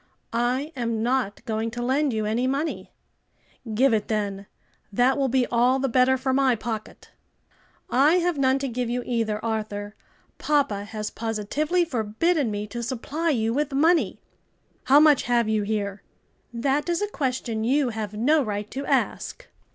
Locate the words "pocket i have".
6.55-8.35